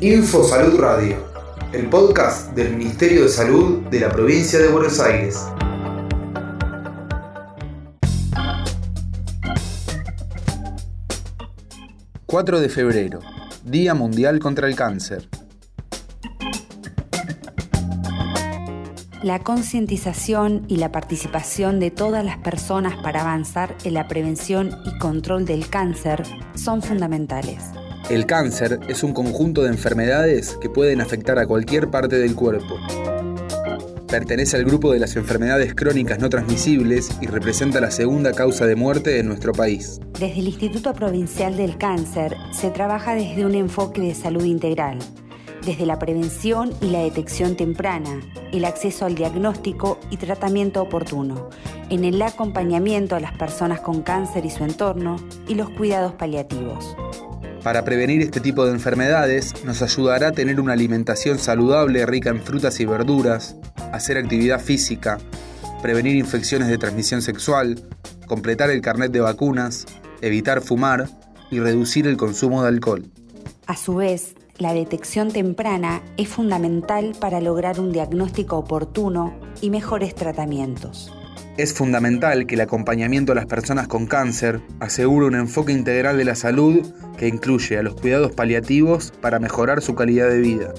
Info 0.00 0.44
Salud 0.44 0.80
Radio, 0.80 1.16
el 1.72 1.88
podcast 1.88 2.52
del 2.52 2.74
Ministerio 2.74 3.24
de 3.24 3.28
Salud 3.28 3.80
de 3.90 4.00
la 4.00 4.08
provincia 4.08 4.58
de 4.58 4.68
Buenos 4.68 4.98
Aires. 5.00 5.46
...4 12.26 12.60
de 12.60 12.68
febrero... 12.70 13.20
...Día 13.62 13.92
Mundial 13.92 14.38
contra 14.38 14.66
el 14.66 14.74
Cáncer... 14.74 15.28
La 19.22 19.38
concientización 19.38 20.64
y 20.66 20.78
la 20.78 20.90
participación 20.90 21.78
de 21.78 21.92
todas 21.92 22.24
las 22.24 22.38
personas 22.38 22.96
para 23.04 23.20
avanzar 23.20 23.76
en 23.84 23.94
la 23.94 24.08
prevención 24.08 24.70
y 24.84 24.98
control 24.98 25.44
del 25.44 25.68
cáncer 25.68 26.24
son 26.56 26.82
fundamentales. 26.82 27.70
El 28.10 28.26
cáncer 28.26 28.80
es 28.88 29.02
un 29.02 29.12
conjunto 29.12 29.62
de 29.62 29.68
enfermedades 29.68 30.56
que 30.60 30.68
pueden 30.68 31.00
afectar 31.00 31.38
a 31.38 31.46
cualquier 31.46 31.88
parte 31.90 32.18
del 32.18 32.34
cuerpo. 32.34 32.78
Pertenece 34.08 34.56
al 34.56 34.64
grupo 34.64 34.92
de 34.92 34.98
las 34.98 35.16
enfermedades 35.16 35.74
crónicas 35.74 36.18
no 36.18 36.28
transmisibles 36.28 37.10
y 37.22 37.26
representa 37.26 37.80
la 37.80 37.90
segunda 37.90 38.32
causa 38.32 38.66
de 38.66 38.76
muerte 38.76 39.18
en 39.18 39.28
nuestro 39.28 39.52
país. 39.52 40.00
Desde 40.18 40.40
el 40.40 40.48
Instituto 40.48 40.92
Provincial 40.92 41.56
del 41.56 41.78
Cáncer 41.78 42.36
se 42.52 42.70
trabaja 42.70 43.14
desde 43.14 43.46
un 43.46 43.54
enfoque 43.54 44.02
de 44.02 44.14
salud 44.14 44.44
integral 44.44 44.98
desde 45.64 45.86
la 45.86 45.98
prevención 45.98 46.72
y 46.80 46.90
la 46.90 47.00
detección 47.00 47.56
temprana, 47.56 48.20
el 48.52 48.64
acceso 48.64 49.06
al 49.06 49.14
diagnóstico 49.14 49.98
y 50.10 50.16
tratamiento 50.16 50.82
oportuno, 50.82 51.50
en 51.88 52.04
el 52.04 52.20
acompañamiento 52.20 53.16
a 53.16 53.20
las 53.20 53.32
personas 53.36 53.80
con 53.80 54.02
cáncer 54.02 54.44
y 54.44 54.50
su 54.50 54.64
entorno 54.64 55.16
y 55.48 55.54
los 55.54 55.70
cuidados 55.70 56.14
paliativos. 56.14 56.96
Para 57.62 57.84
prevenir 57.84 58.22
este 58.22 58.40
tipo 58.40 58.64
de 58.64 58.72
enfermedades 58.72 59.64
nos 59.64 59.82
ayudará 59.82 60.28
a 60.28 60.32
tener 60.32 60.60
una 60.60 60.72
alimentación 60.72 61.38
saludable 61.38 62.04
rica 62.06 62.30
en 62.30 62.42
frutas 62.42 62.80
y 62.80 62.86
verduras, 62.86 63.54
hacer 63.92 64.18
actividad 64.18 64.60
física, 64.60 65.18
prevenir 65.80 66.16
infecciones 66.16 66.66
de 66.66 66.78
transmisión 66.78 67.22
sexual, 67.22 67.80
completar 68.26 68.70
el 68.70 68.80
carnet 68.80 69.12
de 69.12 69.20
vacunas, 69.20 69.86
evitar 70.22 70.60
fumar 70.60 71.08
y 71.52 71.60
reducir 71.60 72.08
el 72.08 72.16
consumo 72.16 72.62
de 72.62 72.68
alcohol. 72.68 73.04
A 73.68 73.76
su 73.76 73.94
vez, 73.94 74.34
la 74.58 74.74
detección 74.74 75.30
temprana 75.30 76.02
es 76.16 76.28
fundamental 76.28 77.14
para 77.20 77.40
lograr 77.40 77.78
un 77.78 77.92
diagnóstico 77.92 78.56
oportuno 78.56 79.38
y 79.60 79.70
mejores 79.70 80.16
tratamientos. 80.16 81.12
Es 81.56 81.74
fundamental 81.74 82.46
que 82.46 82.54
el 82.54 82.62
acompañamiento 82.62 83.32
a 83.32 83.34
las 83.34 83.46
personas 83.46 83.86
con 83.86 84.06
cáncer 84.06 84.60
asegure 84.80 85.26
un 85.26 85.34
enfoque 85.34 85.72
integral 85.72 86.16
de 86.16 86.24
la 86.24 86.34
salud 86.34 86.86
que 87.18 87.28
incluye 87.28 87.76
a 87.76 87.82
los 87.82 87.94
cuidados 87.94 88.32
paliativos 88.32 89.12
para 89.20 89.38
mejorar 89.38 89.82
su 89.82 89.94
calidad 89.94 90.28
de 90.28 90.40
vida. 90.40 90.72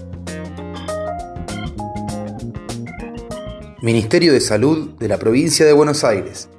Ministerio 3.84 4.34
de 4.34 4.40
Salud 4.42 4.98
de 4.98 5.08
la 5.10 5.18
Provincia 5.18 5.66
de 5.66 5.74
Buenos 5.74 6.04
Aires. 6.04 6.50